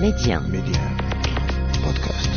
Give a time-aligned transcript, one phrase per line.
[0.00, 0.40] Média.
[0.40, 0.80] Média.
[1.82, 2.35] Podcast.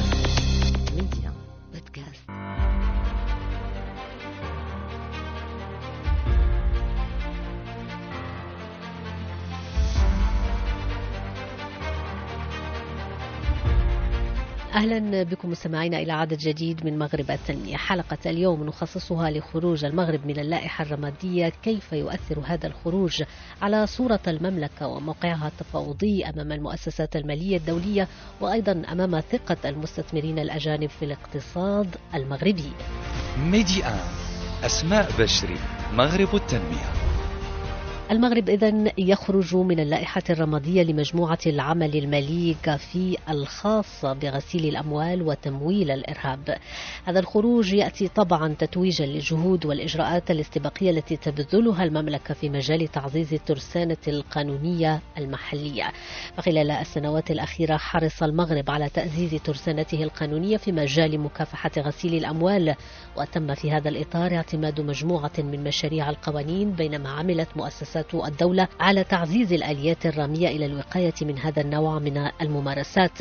[14.79, 20.39] أهلا بكم مستمعينا إلى عدد جديد من مغرب التنمية، حلقة اليوم نخصصها لخروج المغرب من
[20.39, 23.23] اللائحة الرمادية، كيف يؤثر هذا الخروج
[23.61, 28.07] على صورة المملكة وموقعها التفاوضي أمام المؤسسات المالية الدولية
[28.41, 32.71] وأيضا أمام ثقة المستثمرين الأجانب في الاقتصاد المغربي.
[33.37, 33.83] ميدي
[34.63, 35.57] أسماء بشري
[35.93, 36.98] مغرب التنمية
[38.11, 46.57] المغرب إذا يخرج من اللائحة الرمادية لمجموعة العمل المالي كافي الخاصة بغسيل الأموال وتمويل الإرهاب.
[47.05, 53.97] هذا الخروج يأتي طبعا تتويجا للجهود والإجراءات الاستباقية التي تبذلها المملكة في مجال تعزيز الترسانة
[54.07, 55.91] القانونية المحلية.
[56.37, 62.75] فخلال السنوات الأخيرة حرص المغرب على تعزيز ترسانته القانونية في مجال مكافحة غسيل الأموال
[63.17, 69.53] وتم في هذا الإطار اعتماد مجموعة من مشاريع القوانين بينما عملت مؤسسات الدولة على تعزيز
[69.53, 73.19] الآليات الرامية إلى الوقاية من هذا النوع من الممارسات.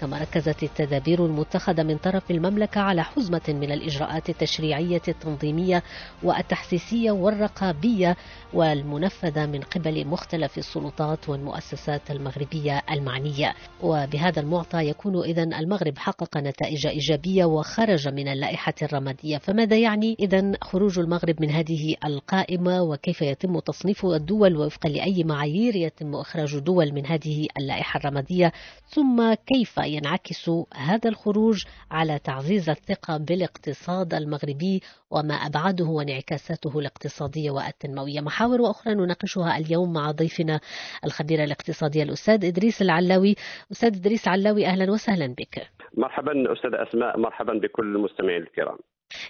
[0.00, 5.82] كما ركزت التدابير المتخذة من طرف المملكة على حزمة من الإجراءات التشريعية التنظيمية
[6.22, 8.16] والتحسيسية والرقابية
[8.52, 13.54] والمنفذة من قبل مختلف السلطات والمؤسسات المغربية المعنية.
[13.82, 19.38] وبهذا المعطى يكون إذا المغرب حقق نتائج إيجابية وخرج من اللائحة الرمادية.
[19.38, 25.76] فماذا يعني إذا خروج المغرب من هذه القائمة؟ وكيف يتم تصنيف الدول وفقا لأي معايير
[25.76, 28.52] يتم إخراج دول من هذه اللائحة الرمادية؟
[28.88, 38.20] ثم كيف ينعكس هذا الخروج على تعزيز الثقة بالاقتصاد المغربي وما أبعاده وانعكاساته الاقتصادية والتنموية.
[38.20, 40.60] محاور وأخرى نناقشها اليوم مع ضيفنا
[41.04, 43.34] الخبير الاقتصادي الأستاذ إدريس العلاوي.
[43.72, 45.68] أستاذ إدريس العلاوي أهلا وسهلا بك.
[45.96, 48.78] مرحبا أستاذ أسماء مرحبا بكل المستمعين الكرام.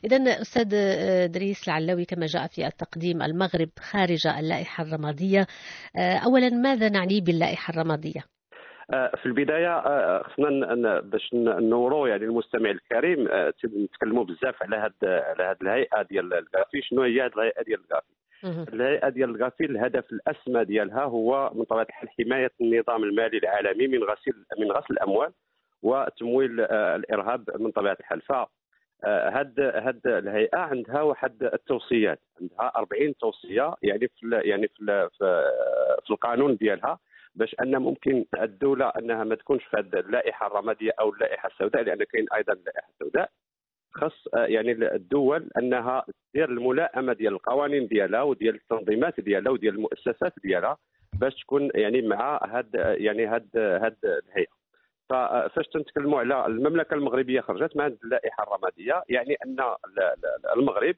[0.05, 5.47] إذا أستاذ إدريس العلاوي كما جاء في التقديم المغرب خارج اللائحة الرمادية.
[5.97, 8.25] أولا ماذا نعني باللائحة الرمادية؟
[8.91, 9.83] في البداية
[10.23, 13.29] خصنا باش نوروا يعني المستمع الكريم
[13.65, 18.07] نتكلموا بزاف على هاد على هاد الهيئة ديال الكافي شنو هي هاد الهيئة ديال الكافي
[18.73, 24.05] الهيئة ديال الكافي الهدف الأسمى ديالها هو من طبيعه الحال حماية النظام المالي العالمي من
[24.05, 25.33] غسيل من غسل الأموال
[25.83, 28.21] وتمويل الإرهاب من طبيعة الحال.
[28.21, 28.33] ف
[29.05, 35.09] هاد هاد الهيئة عندها واحد التوصيات عندها 40 توصية يعني في يعني في
[36.05, 36.99] في القانون ديالها.
[37.35, 42.05] باش أن ممكن الدولة أنها ما تكونش في هذه اللائحة الرمادية أو اللائحة السوداء لأن
[42.05, 43.31] كاين أيضا اللائحة السوداء
[43.93, 46.05] خص يعني الدول أنها
[46.35, 50.77] دير الملائمة ديال القوانين ديالها وديال التنظيمات ديالها وديال المؤسسات ديالها
[51.21, 54.61] باش تكون يعني مع هاد يعني هاد هاد الهيئة.
[55.11, 59.57] فاش تنتكلموا على المملكة المغربية خرجت مع اللائحة الرمادية يعني أن
[60.57, 60.97] المغرب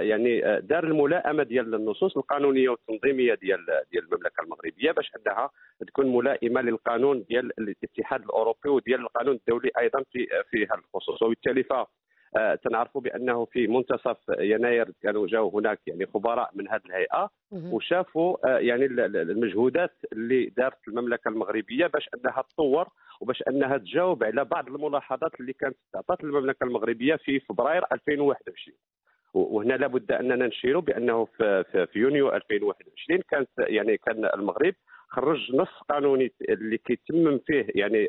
[0.00, 4.92] يعني دار الملائمة ديال النصوص القانونية والتنظيمية ديال ديال المملكة المغربية.
[4.92, 5.50] باش أنها
[5.86, 11.22] تكون ملائمة للقانون ديال الاتحاد الأوروبي وديال القانون الدولي أيضا في في هذا الخصوص.
[11.22, 11.72] وبالتالي ف
[12.64, 17.30] تنعرفوا بأنه في منتصف يناير كانوا جاوا هناك يعني خبراء من هذه الهيئة
[17.72, 22.88] وشافوا يعني المجهودات اللي دارت المملكة المغربية باش أنها تطور
[23.20, 28.76] وباش أنها تجاوب على بعض الملاحظات اللي كانت تعطت المملكة المغربية في فبراير 2021
[29.36, 34.74] وهنا لابد أننا نشير بأنه في, في, يونيو 2021 كانت يعني كان المغرب
[35.08, 38.08] خرج نص قانوني اللي كيتمم فيه يعني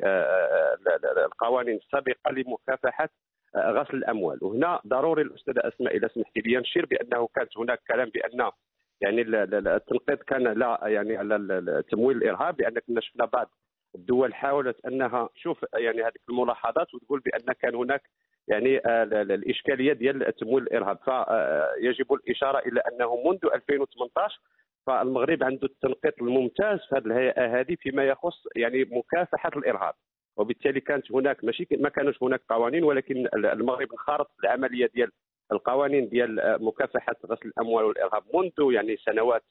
[1.26, 3.10] القوانين السابقة لمكافحة
[3.58, 4.44] غسل الأموال.
[4.44, 8.52] وهنا ضروري الأستاذة أسماء اذا سمحتي لي نشير بأنه كانت هناك كلام بأن
[9.02, 13.52] يعني التنقيط كان لا يعني على تمويل الإرهاب لأن كنا شفنا بعض
[13.98, 18.02] الدول حاولت أنها تشوف يعني هذه الملاحظات وتقول بأن كان هناك
[18.48, 18.82] يعني
[19.34, 20.98] الإشكالية ديال تمويل الإرهاب.
[21.06, 24.40] فيجب الإشارة إلى أنه منذ 2018
[24.88, 29.94] فالمغرب عنده التنقيط الممتاز في هذه الهيئه هذه فيما يخص يعني مكافحة الإرهاب.
[30.38, 35.12] وبالتالي كانت هناك ماشي ما كانش هناك قوانين ولكن المغرب انخرط في العملية ديال
[35.52, 39.44] القوانين ديال مكافحة غسل الأموال والإرهاب منذ يعني سنوات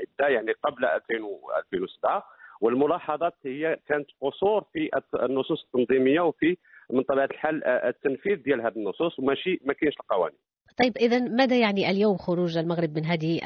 [0.00, 2.24] عدة يعني قبل 2007
[2.60, 4.90] والملاحظات هي كانت قصور في
[5.22, 6.56] النصوص التنظيمية وفي
[6.90, 10.38] من طبيعه الحال التنفيذ ديال هذه النصوص وماشي ما كاينش القوانين.
[10.78, 13.40] طيب اذا ماذا يعني اليوم خروج المغرب من هذه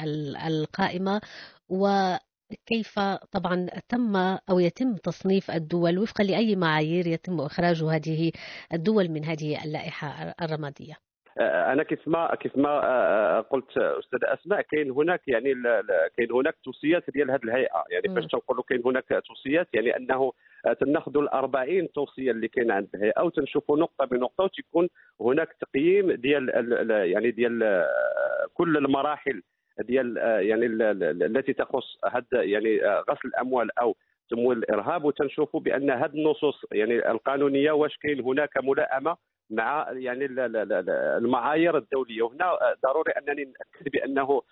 [0.47, 1.21] القائمة؟
[1.69, 2.99] وكيف
[3.33, 4.17] طبعا تم
[4.51, 8.33] أو يتم تصنيف الدول وفقا لأي معايير يتم إخراج هذه
[8.73, 15.29] الدول من هذه اللائحة الرمادية؟ أنا كيف ما كيف ما قلت أستاذ أسماء كاين هناك
[15.29, 15.55] يعني
[16.17, 17.85] كاين هناك توصيات ديال هذه الهيئة.
[17.91, 20.33] يعني فاش تنقولوا كاين هناك توصيات يعني أنه
[20.81, 24.89] تناخذوا ال 40 توصية اللي كاين عند الهيئة وتنشوفوا نقطة بنقطة وتكون
[25.21, 26.51] هناك تقييم ديال
[27.13, 27.87] يعني ديال
[28.55, 29.43] كل المراحل
[29.81, 30.17] ديال
[30.47, 30.67] يعني
[31.27, 32.81] التي تخص هذا يعني
[33.11, 33.97] غسل الأموال أو
[34.31, 35.05] تمويل الإرهاب.
[35.05, 39.17] وتنشوفوا بأن هذه النصوص يعني القانونية واش كاين هناك ملائمة
[39.51, 40.25] مع يعني
[41.19, 42.23] المعايير الدولية.
[42.23, 44.43] وهنا ضروري أنني نأكد بأنه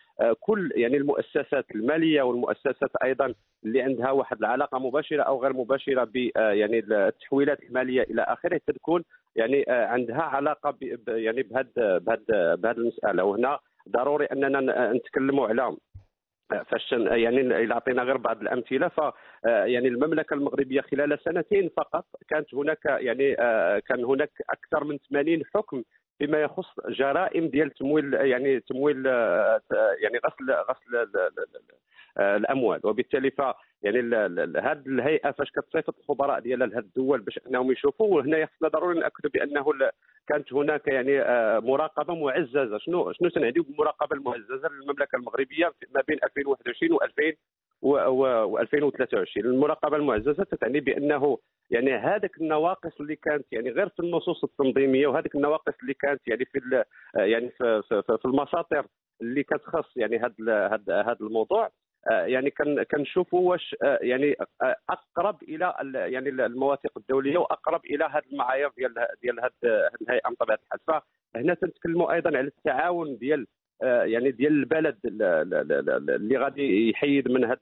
[0.41, 3.35] كل يعني المؤسسات المالية والمؤسسات أيضا
[3.65, 9.05] اللي عندها واحد العلاقة مباشرة أو غير مباشرة ب يعني التحويلات المالية إلى آخره تكون
[9.37, 10.77] يعني عندها علاقة
[11.09, 11.99] يعني بهذا
[12.57, 13.25] بهذه المسألة.
[13.25, 13.59] وهنا
[13.89, 15.77] ضروري أننا نتكلموا على
[16.51, 18.89] فاش يعني إلى اعطينا غير بعض الأمثلة.
[18.89, 19.01] ف
[19.45, 23.35] يعني المملكة المغربية خلال سنتين فقط كانت هناك يعني
[23.81, 25.83] كان هناك أكثر من 80 حكم
[26.19, 29.07] فيما يخص جرائم ديال تمويل يعني تمويل
[30.03, 31.09] يعني غسل غسل
[32.19, 32.81] الأموال.
[32.85, 33.43] وبالتالي ف
[33.83, 33.99] يعني
[34.59, 39.31] هذه الهيئة فاش كتصيفط الخبراء ديالها لهذه الدول باش أنهم يشوفوا وهنا خصنا ضروري نأكدوا
[39.31, 39.91] بأنه
[40.29, 42.79] كانت هناك يعني آه، مراقبة معززة.
[42.79, 47.37] شنو شنو تنعني بالمراقبة المعززة للمملكة المغربية ما بين 2021 و 2000
[47.83, 51.39] و 2023 المراقبة المعززة تتعني بأنه
[51.71, 56.45] يعني هذيك النواقص اللي كانت يعني غير في النصوص التنظيمية وهذيك النواقص اللي كانت يعني
[56.45, 56.85] في
[57.15, 58.87] يعني في, في, في المساطر
[59.21, 61.71] اللي كتخص يعني هذا هذا الموضوع
[62.07, 62.51] آه، يعني
[62.91, 68.95] كنشوفوا واش آه، يعني آه، أقرب إلى يعني المواثيق الدولية وأقرب إلى هذه المعايير ديال
[69.23, 71.03] ديال هذه الهيئة بطبيعه الحال
[71.35, 73.47] فهنا تنتكلموا أيضا على التعاون ديال
[73.83, 77.59] يعني ديال البلد اللي غادي يحيد من هذه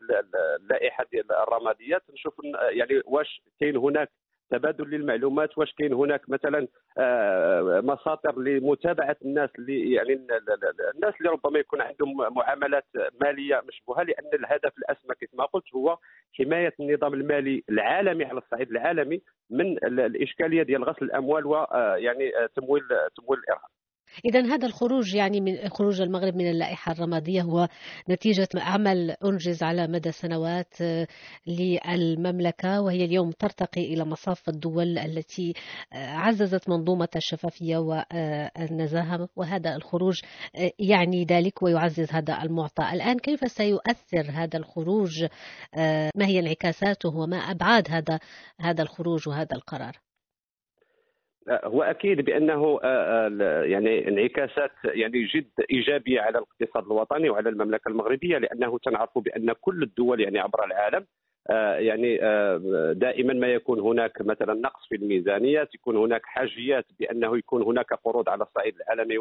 [0.60, 2.34] اللائحة ديال الرماديه تنشوف
[2.70, 4.10] يعني واش كاين هناك
[4.50, 6.68] تبادل للمعلومات واش كاين هناك مثلا
[6.98, 10.12] آه، مساطر لمتابعة الناس اللي يعني
[10.94, 12.86] الناس اللي ربما يكون عندهم معاملات
[13.20, 15.98] مالية مشبوهة لأن الهدف الأسمى كما قلت هو
[16.38, 22.82] حماية النظام المالي العالمي على الصعيد العالمي من الإشكالية ديال غسل الأموال ويعني آه، تمويل
[23.16, 23.70] تمويل الإرهاب.
[24.24, 27.68] إذا هذا الخروج يعني من خروج المغرب من اللائحة الرمادية هو
[28.10, 31.06] نتيجة عمل أنجز على مدى سنوات آه،
[31.46, 35.54] للمملكة وهي اليوم ترتقي إلى مصاف الدول التي
[35.92, 40.20] آه، عززت منظومة الشفافية والنزاهة وهذا الخروج
[40.56, 42.82] آه، يعني ذلك ويعزز هذا المعطى.
[42.92, 45.26] الآن كيف سيؤثر هذا الخروج؟
[46.16, 48.18] ما هي انعكاساته وما أبعاد هذا
[48.60, 50.05] هذا الخروج وهذا القرار؟
[51.48, 57.88] هو أكيد بأنه آه، آه، يعني انعكاسات يعني جد إيجابية على الاقتصاد الوطني وعلى المملكة
[57.88, 61.06] المغربية لأنه تنعرف بأن كل الدول يعني عبر العالم آه،
[61.78, 62.18] يعني
[62.94, 68.28] دائما ما يكون هناك مثلا نقص في الميزانيه يكون هناك حاجيات بأنه يكون هناك قروض
[68.28, 69.18] على الصعيد العالمي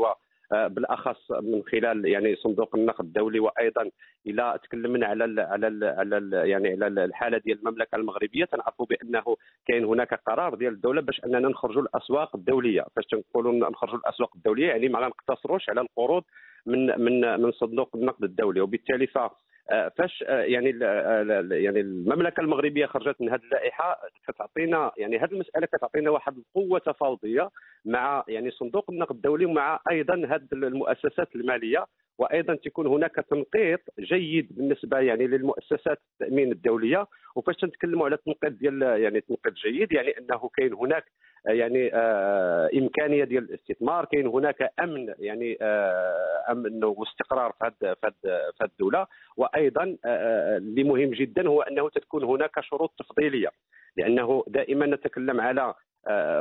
[0.51, 3.89] آه، بالأخص من خلال يعني صندوق النقد الدولي وأيضا
[4.27, 8.45] إلى تكلمنا على ال على ال على ال يعني على الحالة ديال المملكة المغربية.
[8.45, 9.24] تنعرفوا بأنه
[9.68, 12.86] كاين هناك قرار ديال الدولة باش أننا نخرجوا الأسواق الدولية.
[12.95, 16.24] فاش تنقولوا نخرجوا الأسواق الدولية يعني ما غنقتصروش على القروض
[16.66, 18.62] من من من صندوق النقد الدولي.
[18.62, 19.31] وبالتالي ف آه،
[19.70, 25.66] فاش آه، يعني آه، يعني المملكة المغربية خرجت من هذه اللائحة كتعطينا يعني هذه المسألة
[25.66, 27.50] كتعطينا واحد القوة تفاوضية
[27.86, 31.86] مع يعني صندوق النقد الدولي ومع أيضا هذه المؤسسات المالية.
[32.18, 38.82] وأيضا تكون هناك تنقيط جيد بالنسبة يعني للمؤسسات التأمين الدولية وفاش تنتكلموا على التنقيط ديال
[38.82, 41.06] يعني تنقيط جيد يعني أنه كاين هناك
[41.46, 47.95] يعني آه إمكانية ديال الاستثمار كاين هناك أمن يعني آه أمن واستقرار في هذه
[48.57, 49.07] في الدولة.
[49.38, 53.50] وأيضا آه اللي مهم جدا هو أنه تكون هناك شروط تفضيلية
[53.98, 55.76] لأنه دائما نتكلم على آه،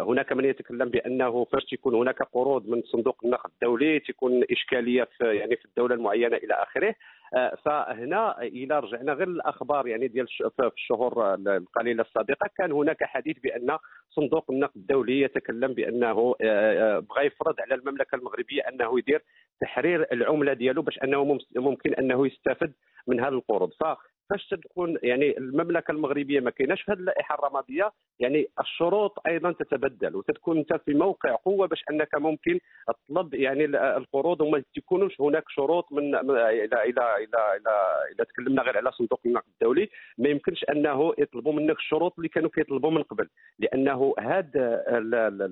[0.09, 5.25] هناك من يتكلم بأنه فاش تكون هناك قروض من صندوق النقد الدولي تكون إشكالية في
[5.37, 6.95] يعني في الدولة المعينة إلى آخره.
[7.35, 13.39] آه، فهنا إلى رجعنا غير الأخبار يعني ديال في الشهور القليلة السابقة كان هناك حديث
[13.39, 13.79] بأن
[14.11, 19.23] صندوق النقد الدولي يتكلم بأنه آه، بغى يفرض على المملكة المغربية أنه يدير
[19.61, 22.73] تحرير العملة ديالو باش أنه ممكن أنه يستفد
[23.07, 23.71] من هذه القروض.
[23.71, 23.85] ف
[24.31, 27.93] فاش تكون يعني المملكة المغربية ما كايناش في هذه اللائحة الرمادية.
[28.21, 34.41] يعني الشروط أيضا تتبدل وتكون أنت في موقع قوة باش أنك ممكن تطلب يعني القروض.
[34.41, 39.49] وما تكونوش هناك شروط من إلى إلى إلى إلى, إلى تكلمنا غير على صندوق النقد
[39.49, 39.89] الدولي.
[40.19, 43.29] ما يمكنش أنه يطلبوا منك الشروط اللي كانوا كيطلبوا من قبل
[43.59, 44.85] لأنه هذا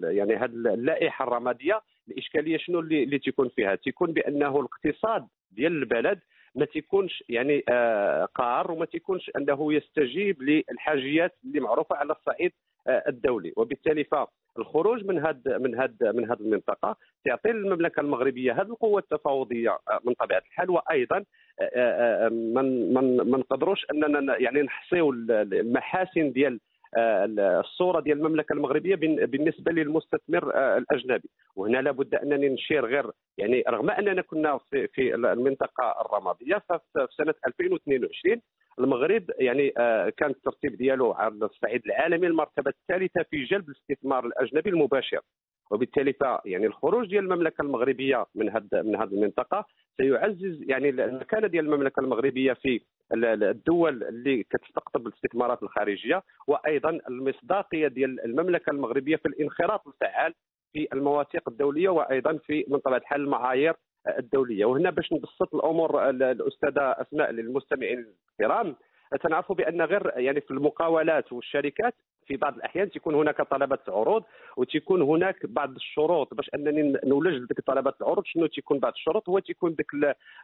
[0.03, 6.21] يعني هذه اللائحة الرمادية الإشكالية شنو اللي, اللي تيكون فيها؟ تيكون بأنه الاقتصاد ديال البلد
[6.55, 12.53] ما تيكونش يعني آه قار وما تيكونش أنه يستجيب للحاجيات اللي معروفة على الصعيد
[12.89, 13.53] الدولي.
[13.57, 19.79] وبالتالي فالخروج من هذا من هذا من هذه المنطقة تعطي المملكه المغربية هذه القوة التفاوضية
[20.05, 20.71] من طبيعة الحال.
[20.71, 21.25] وأيضا
[22.31, 26.61] من من ما نقدروش أننا يعني نحصيو المحاسن ديال
[26.97, 28.95] الصورة ديال المملكة المغربية
[29.27, 31.31] بالنسبة للمستثمر آه، الأجنبي.
[31.57, 37.35] وهنا لابد أنني نشير غير يعني رغم أننا كنا في في المنطقة الرمادية ففي سنة
[37.47, 38.41] 2022
[38.79, 44.71] المغرب يعني آه، كان الترتيب ديالو على الصعيد العالمي المرتبة الثالثة في جلب الاستثمار الأجنبي
[44.71, 45.21] المباشر.
[45.71, 46.15] وبالتالي
[46.45, 49.67] يعني الخروج ديال المملكة المغربية من هذه من هذه المنطقة
[49.97, 52.81] سيعزز يعني المكانة ديال المملكة المغربية في
[53.13, 60.35] الدول اللي كتستقطب الاستثمارات الخارجية وأيضا المصداقية ديال المملكة المغربية في الانخراط الفعال
[60.73, 63.75] في المواثيق الدولية وأيضا في من طبيعه الحال المعايير
[64.19, 64.65] الدولية.
[64.65, 68.07] وهنا باش نبسط الأمور الأستاذة أسماء للمستمعين
[68.41, 68.77] الكرام
[69.17, 71.95] تنعرفوا بأن غير يعني في المقاولات والشركات
[72.27, 74.25] في بعض الأحيان تكون هناك طلبات عروض
[74.57, 79.39] وتكون هناك بعض الشروط باش أنني نولج ديك طلبات العروض شنو تيكون بعض الشروط هو
[79.39, 79.87] تيكون ديك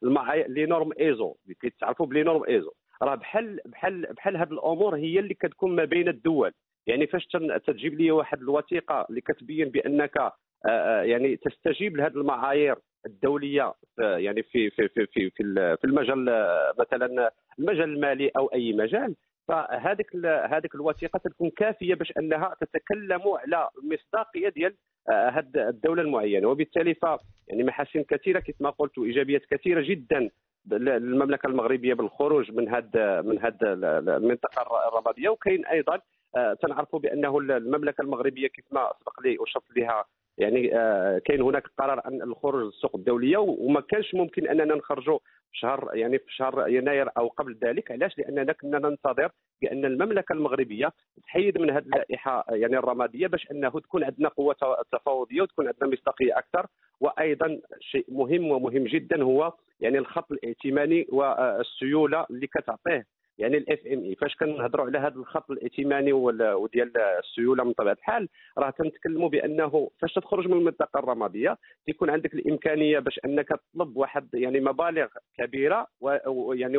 [0.03, 1.37] المعايير les normes ISO.
[1.45, 2.71] اللي تعرفوا ب les normes ISO.
[3.03, 6.53] راه بحال بحال بحال هذه الأمور هي اللي كتكون ما بين الدول.
[6.87, 7.27] يعني فاش
[7.67, 10.33] تجيب لي واحد الوثيقة اللي كتبين بأنك
[11.03, 15.31] يعني تستجيب لهذه المعايير الدولية يعني في في في في
[15.77, 16.25] في المجال
[16.79, 19.15] مثلا المجال المالي أو أي مجال.
[19.49, 24.75] فهذيك هذيك الوثيقة تكون كافية باش أنها تتكلم على المصداقيه ديال
[25.09, 26.49] آه، الدولة المعينة.
[26.49, 27.07] وبالتالي ف
[27.49, 30.31] يعني محاسن كثيرة كما ما قلت وإيجابيات كثيرة جدا
[30.71, 33.73] للمملكة المغربية بالخروج من هذا من هذا
[34.17, 35.29] المنطقة الرمادية.
[35.29, 36.01] وكاين أيضا
[36.37, 40.05] آه، تنعرفوا بأنه المملكة المغربية كيف ما سبق لي اشرت لها
[40.39, 45.59] يعني آه، كاين هناك قرار عن الخروج للسوق الدولية وما كانش ممكن أننا نخرجوا في
[45.59, 47.91] شهر يعني في شهر يناير أو قبل ذلك.
[47.91, 49.31] علاش؟ لأننا كنا ننتظر
[49.63, 50.93] بأن المملكة المغربية
[51.23, 54.57] تحيد من هذه اللائحة يعني الرمادية باش أنه تكون عندنا قوة
[54.93, 56.67] تفاوضية وتكون عندنا مصداقية أكثر.
[57.01, 63.07] وأيضا شيء مهم ومهم جدا هو يعني الخط الائتماني والسيولة اللي كتعطيه
[63.39, 68.29] يعني ال FMI فاش كنهضروا على هذا الخط الائتماني وديال السيولة من طبيعة الحال
[68.59, 74.29] راه تنتكلموا بأنه فاش تخرج من المنطقة الرمادية تيكون عندك الإمكانية باش أنك تطلب واحد
[74.35, 75.07] يعني مبالغ
[75.39, 75.87] كبيرة
[76.27, 76.79] ويعني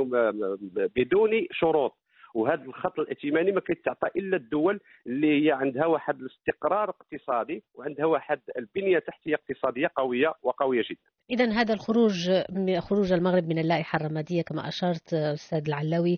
[0.96, 1.98] بدون شروط.
[2.36, 8.40] وهذا الخط الائتماني ما كيتعطى إلا الدول اللي هي عندها واحد الاستقرار اقتصادي وعندها واحد
[8.58, 11.10] البنية تحتية اقتصادية قوية وقوية جدا.
[11.32, 12.32] اذا هذا الخروج
[12.80, 16.18] خروج المغرب من اللائحة الرمادية كما أشرت أستاذ العلاوي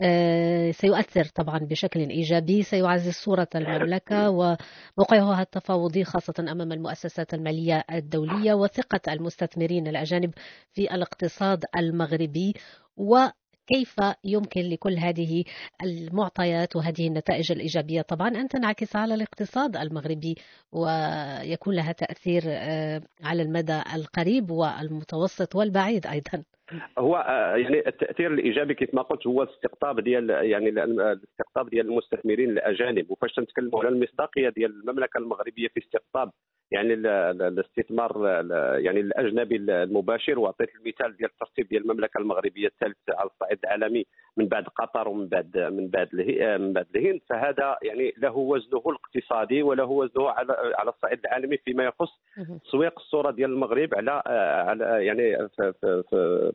[0.00, 8.54] آه، سيؤثر طبعا بشكل إيجابي سيعزز صورة المملكة وموقعها التفاوضي خاصة أمام المؤسسات المالية الدولية
[8.54, 10.30] وثقة المستثمرين الأجانب
[10.74, 12.54] في الاقتصاد المغربي
[12.96, 13.16] و
[13.68, 13.94] كيف
[14.24, 15.44] يمكن لكل هذه
[15.82, 20.34] المعطيات وهذه النتائج الإيجابية؟ طبعا أن تنعكس على الاقتصاد المغربي
[20.72, 26.44] ويكون لها تأثير آه، على المدى القريب والمتوسط والبعيد أيضا.
[26.98, 32.50] هو آه، يعني التأثير الإيجابي كيف ما قلت هو الاستقطاب ديال يعني الاستقطاب ديال المستثمرين
[32.50, 33.10] الأجانب.
[33.10, 36.30] وفاش تنتكلموا على المصداقية ديال المملكة المغربية في استقطاب
[36.70, 38.26] يعني الاستثمار
[38.78, 44.06] يعني الأجنبي المباشر وأعطيت المثال ديال الترتيب ديال المملكة المغربية الثالث على الصعيد العالمي.
[44.38, 46.08] من بعد قطر ومن بعد من بعد
[46.60, 47.20] من بعد الهند.
[47.28, 52.10] فهذا يعني له وزنه الاقتصادي وله وزنه على على الصعيد العالمي فيما يخص
[52.64, 54.22] تسويق الصورة ديال المغرب على
[54.68, 56.02] على يعني في, في,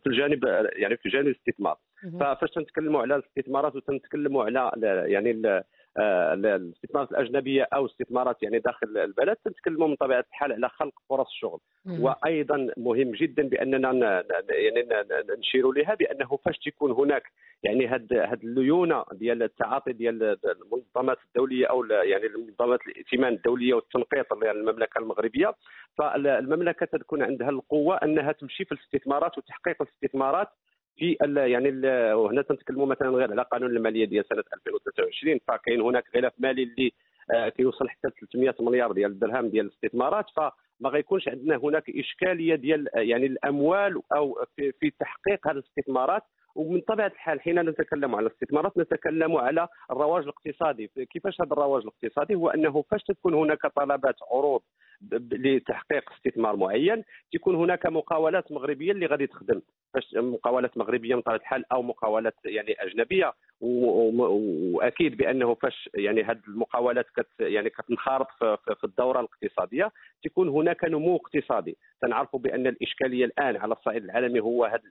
[0.03, 0.43] في الجانب
[0.75, 1.77] يعني في جانب الاستثمار.
[2.19, 4.71] فاش تنتكلموا على الاستثمارات وتنتكلموا على
[5.07, 5.63] يعني آه،
[5.97, 11.59] الاستثمارات الأجنبية أو استثمارات يعني داخل البلد تنتكلموا من طبيعه الحال على خلق فرص شغل.
[11.85, 14.87] وأيضا مهم جدا بأننا يعني
[15.39, 17.23] نشير لها بأنه فاش تكون هناك
[17.63, 24.43] يعني هاد هاد الليونة ديال التعاطي ديال المنظمات الدولية أو يعني منظمات الائتمان الدولية والتنقيط
[24.43, 25.53] يعني المملكة المغربية
[25.97, 30.47] فالمملكة تكون عندها القوة أنها تمشي في الاستثمارات وتحقيق الاستثمارات
[30.97, 31.69] في يعني
[32.13, 36.93] وهنا تنتكلموا مثلا غير على قانون المالية ديال سنة 2023 فكاين هناك غلاف مالي اللي
[37.31, 40.25] آه، كيوصل حتى 300 مليار ديال الدرهم ديال الاستثمارات.
[40.35, 46.23] فما غيكونش عندنا هناك إشكالية ديال يعني الأموال أو في, في تحقيق هذه الاستثمارات.
[46.55, 50.91] ومن طبيعة الحال حين نتكلم على الاستثمارات نتكلم على الرواج الاقتصادي.
[51.11, 54.61] كيفاش هذا الرواج الاقتصادي؟ هو أنه فاش تكون هناك طلبات عروض
[55.11, 59.61] لتحقيق استثمار معين تكون هناك مقاولات مغربية اللي غادي تخدم.
[60.15, 67.05] مقاولات مغربية من طبيعه الحال أو مقاولات يعني أجنبية وأكيد بأنه فاش يعني هذه المقاولات
[67.15, 68.27] كت يعني كتنخرط
[68.79, 69.91] في الدورة الاقتصادية
[70.23, 71.77] تكون هناك نمو اقتصادي.
[72.01, 74.81] تنعرفوا بأن الإشكالية الآن على الصعيد العالمي هو هذا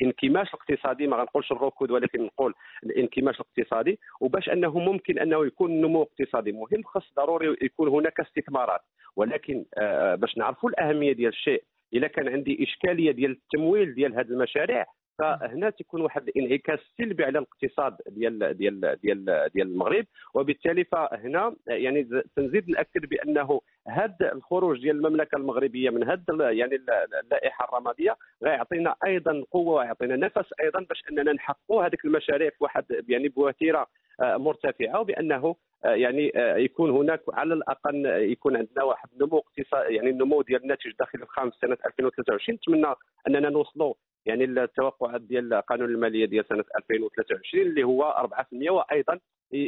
[0.00, 2.54] الانكماش الاقتصادي ما غنقولش الركود ولكن نقول
[2.84, 3.98] الانكماش الاقتصادي.
[4.20, 8.80] وباش أنه ممكن أنه يكون نمو اقتصادي مهم خص ضروري يكون هناك استثمارات.
[9.16, 11.64] ولكن آه، باش نعرفوا الأهمية ديال الشيء.
[11.92, 14.86] اذا كان عندي إشكالية ديال التمويل ديال هذه المشاريع
[15.18, 20.06] فهنا تكون واحد الانعكاس سلبي على الاقتصاد ديال ديال ديال ديال المغرب.
[20.34, 26.80] وبالتالي فهنا يعني تنزيد نأكد بأنه هذا الخروج ديال المملكة المغربية من هذا يعني
[27.22, 32.84] اللائحة الرمادية غيعطينا أيضا قوة ويعطينا نفس أيضا باش أننا نحققوا هذيك المشاريع في واحد
[33.08, 33.86] يعني بوتيره آه،
[34.20, 40.10] مرتفعة وبأنه آه، يعني آه، يكون هناك على الأقل يكون عندنا واحد النمو اقتصادي يعني
[40.10, 42.94] النمو ديال الناتج الداخلي الخام سنة 2023 نتمنى
[43.28, 43.94] أننا نوصلوا
[44.26, 48.28] يعني التوقعات ديال قانون المالية ديال سنة 2023 اللي هو
[48.66, 49.18] 4% وأيضا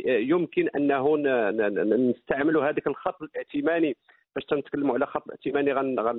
[0.06, 1.16] يمكن أنه
[2.10, 3.96] نستعملوا هذاك الخط الائتماني
[4.37, 5.73] فاش تنتكلموا على خط ائتماني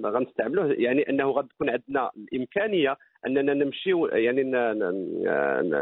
[0.09, 0.73] غنستعملوه.
[0.77, 2.97] يعني إنه غتكون عندنا الإمكانية
[3.27, 4.43] أننا نمشيو يعني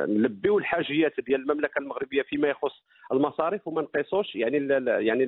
[0.08, 5.26] نلبيو الحاجيات ديال المملكة المغربية فيما يخص المصاريف وما نقيسوش يعني ال يعني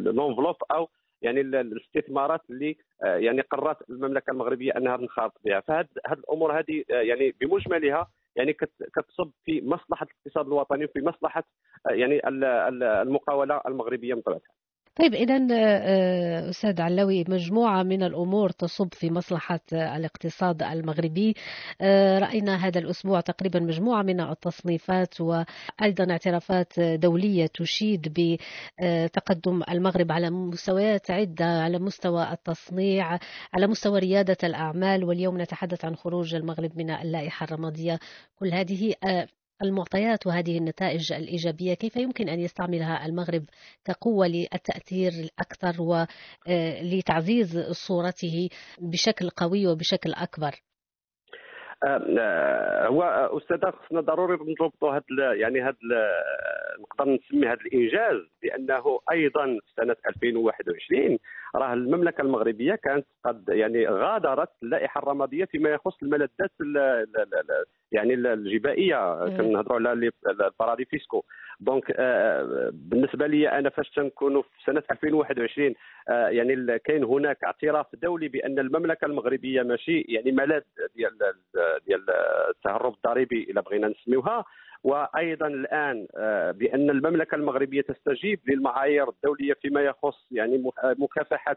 [0.00, 0.88] لونفلوب أو
[1.22, 5.62] يعني الاستثمارات اللي آه، يعني قررت المملكة المغربية أنها تنخرط بها.
[5.68, 8.52] هاد الأمور هذه آه، يعني بمجملها يعني
[8.96, 11.44] كتصب في مصلحة الاقتصاد الوطني وفي مصلحة
[11.90, 12.20] آه، يعني
[13.02, 14.58] المقاولة المغربية من طبيعتها.
[14.98, 21.34] طيب إذا آه، آه، أستاذ علاوي مجموعة من الأمور تصب في مصلحة الاقتصاد المغربي.
[21.80, 28.12] آه، رأينا هذا الأسبوع تقريبا مجموعة من التصنيفات وأيضا اعترافات دولية تشيد
[28.80, 33.18] بتقدم المغرب على مستويات عدة على مستوى التصنيع
[33.54, 35.04] على مستوى ريادة الأعمال.
[35.04, 37.98] واليوم نتحدث عن خروج المغرب من اللائحة الرمادية.
[38.38, 38.94] كل هذه
[39.62, 43.44] المعطيات وهذه النتائج الإيجابية كيف يمكن أن يستعملها المغرب
[43.84, 48.48] كقوة للتأثير الأكثر ولتعزيز صورته
[48.78, 50.67] بشكل قوي وبشكل أكبر؟ آه،
[51.84, 53.02] هو
[53.38, 55.76] أستاذ خصنا ضروري نربطوا هذا يعني هذا
[56.80, 61.18] نقدر نسمي هذا الإنجاز بانه أيضا في سنه 2021
[61.56, 66.50] راه المملكة المغربية كانت قد يعني غادرت اللائحة الرمادية فيما يخص الملذات
[67.92, 69.24] يعني الجبائية.
[69.36, 71.24] كنهضروا على ال paradis fiscaux
[71.60, 75.74] donc آه، بالنسبة لي أنا فاش تنكونوا في سنة 2021
[76.08, 80.62] آه، يعني كاين هناك اعتراف دولي بأن المملكة المغربية ماشي يعني ملاذ
[80.96, 81.18] ديال
[81.86, 82.04] ديال
[82.50, 84.44] التهرب الضريبي إلى بغينا نسميوها.
[84.84, 91.56] وأيضا الآن آه، بأن المملكة المغربية تستجيب للمعايير الدولية فيما يخص يعني مكافحة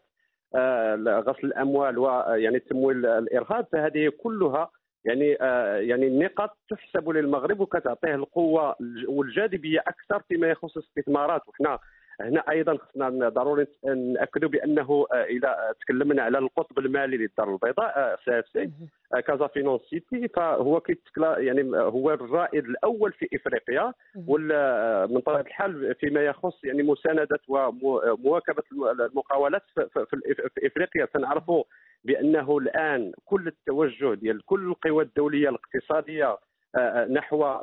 [1.08, 3.68] غسل الأموال ويعني تمويل الإرهاب.
[3.72, 4.70] فهذه كلها
[5.06, 8.76] يعني آه يعني النقاط تحسب للمغرب وكتعطيه القوة
[9.08, 11.80] والجاذبية أكثر فيما يخص الاستثمارات وحنا
[12.28, 18.72] هنا أيضا خصنا ضروري نأكدوا بأنه آه، إذا تكلمنا على القطب المالي للدار البيضاء CFC
[19.28, 23.94] Casa Finance City فهو كيتكلا يعني هو الرائد الأول في إفريقيا
[25.08, 31.06] من طبيعه الحال فيما يخص يعني مساندة ومواكبه المقاولات في إفريقيا.
[31.06, 31.64] تنعرفوا
[32.04, 36.40] بأنه الآن كل التوجه ديال كل القوى الدولية الاقتصادية آه، آه،
[37.10, 37.62] نحو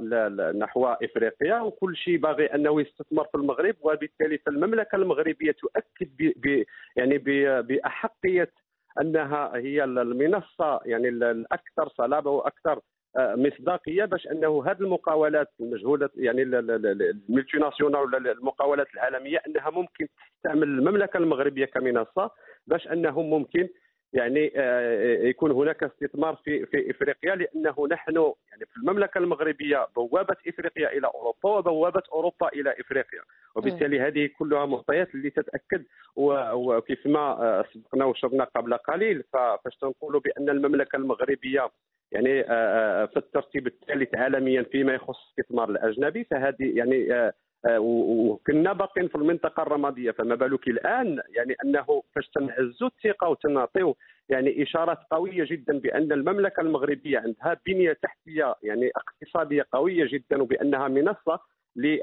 [0.54, 6.64] نحو إفريقيا وكل شيء باغي أنه يستثمر في المغرب وبالتالي فالمملكه المغربية تؤكد ب
[6.96, 7.18] يعني
[7.62, 8.52] بأحقية
[9.00, 12.80] أنها هي المنصة يعني الأكثر صلابة وأكثر
[13.16, 20.06] آه، مصداقية باش أنه هذه المقاولات المجهولة يعني الملتي ناسيونال ولا المقاولات العالمية أنها ممكن
[20.36, 22.30] تستعمل المملكة المغربية كمنصة
[22.66, 23.68] باش أنه ممكن
[24.12, 28.16] يعني آه، يكون هناك استثمار في في إفريقيا لأنه نحن
[28.50, 33.20] يعني في المملكة المغربية بوابة إفريقيا إلى أوروبا وبوابة أوروبا إلى إفريقيا.
[33.54, 35.84] وبالتالي هذه كلها معطيات اللي تتأكد
[36.16, 41.70] وكيف ما آه، سبقنا وشرنا قبل قليل فاش تنقولوا بأن المملكة المغربية
[42.12, 47.32] يعني آه، في الترتيب الثالث عالميا فيما يخص الاستثمار الأجنبي فهذه يعني آه،
[47.66, 50.10] وكنا باقين في المنطقة الرمادية.
[50.10, 53.96] فما بالك الآن يعني أنه فاش تنعزوا الثقة وتنعطيو
[54.28, 60.88] يعني إشارات قوية جدا بأن المملكة المغربية عندها بنية تحتية يعني اقتصادية قوية جدا وبأنها
[60.88, 61.40] منصة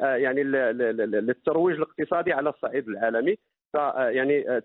[0.01, 3.37] يعني للترويج الاقتصادي على الصعيد العالمي.
[3.97, 4.61] يعني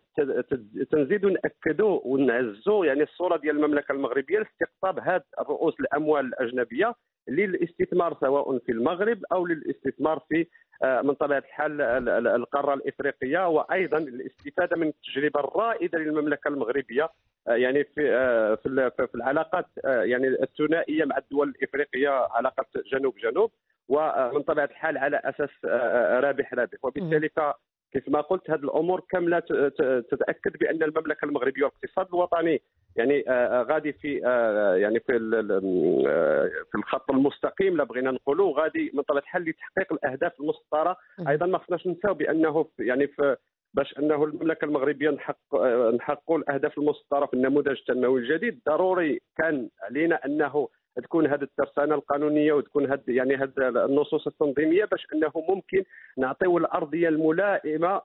[0.90, 6.94] تنزيد ناكدوا ونعزوا يعني الصورة ديال المملكة المغربية لاستقطاب هذه الرؤوس الأموال الأجنبية.
[7.28, 10.46] للاستثمار سواء في المغرب أو للاستثمار في
[10.83, 11.80] آه، من طبيعة الحال
[12.26, 17.11] القارة الإفريقية وأيضا الاستفاده من التجربه الرائده للمملكة المغربية
[17.48, 18.54] آه، يعني في آه،
[19.06, 23.50] في العلاقات يعني الثنائية مع الدول الإفريقية علاقة جنوب جنوب
[23.88, 25.50] ومن طبيعة الحال على أساس
[26.24, 26.78] رابح رابح.
[26.83, 27.28] وبالتالي
[27.92, 29.40] كيف ما قلت هذه الأمور كاملة
[30.11, 32.62] تتأكد بأن المملكة المغربية والاقتصاد الوطني
[32.96, 35.18] يعني آه، آه، غادي في آه، يعني في
[36.70, 40.96] في الخط المستقيم لا بغينا نقولوا غادي من طبيعة الحال لتحقيق الأهداف المسطرة.
[41.29, 43.37] أيضا ما خصناش ننساو بأنه يعني في
[43.74, 45.55] باش أنه المملكة المغربية نحقق
[45.94, 48.61] نحققوا الأهداف المسطرة في النموذج التنموي الجديد.
[48.68, 55.07] ضروري كان علينا أنه تكون هذه الترسانة القانونية وتكون هذه يعني هذه النصوص التنظيمية باش
[55.14, 55.85] أنه ممكن
[56.18, 58.00] نعطيو الأرضية الملائمة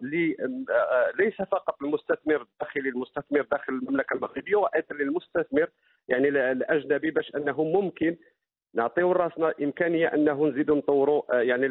[1.20, 5.68] ليس فقط للمستثمر الداخلي المستثمر داخل المملكة المغربية وأيضا للمستثمر
[6.08, 8.18] يعني الأجنبي باش أنه ممكن
[8.74, 11.66] نعطيو رأسنا إمكانية أنه نزيدوا نطوروا يعني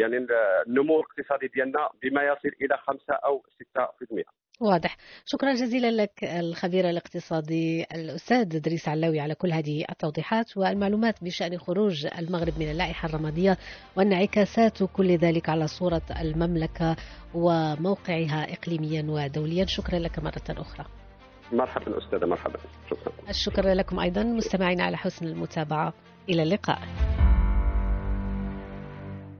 [0.00, 0.26] يعني
[0.66, 3.42] النمو الاقتصادي ديالنا بما يصل إلى 5 أو
[3.78, 4.22] 6%
[4.60, 4.96] واضح.
[5.26, 12.06] شكرا جزيلا لك الخبير الاقتصادي الأستاذ إدريس علاوي على كل هذه التوضيحات والمعلومات بشأن خروج
[12.18, 13.58] المغرب من اللائحة الرمادية
[13.96, 16.96] وانعكاسات كل ذلك على صورة المملكة
[17.34, 19.66] وموقعها إقليميا ودوليا.
[19.66, 20.86] شكرا لك مرة أخرى.
[21.52, 22.58] مرحبا أستاذة مرحبا.
[22.90, 23.12] شكرا.
[23.28, 24.22] الشكر لكم أيضا.
[24.22, 25.92] مستمعين على حسن المتابعة.
[26.28, 26.78] إلى اللقاء.